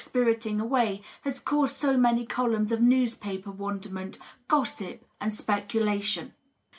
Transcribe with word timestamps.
spiriting 0.03 0.59
away 0.59 0.99
has 1.21 1.39
caused 1.39 1.75
so 1.77 1.95
many 1.95 2.25
columns 2.25 2.71
of 2.71 2.81
newspaper 2.81 3.51
wonderment, 3.51 4.17
gossip 4.47 5.05
and 5.21 5.31
speculation. 5.31 6.33